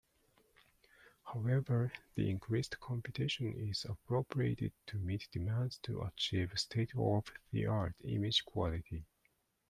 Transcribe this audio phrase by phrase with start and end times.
[1.25, 9.05] However, the increased computation is appropriated to meet demands to achieve state-of-the-art image quality.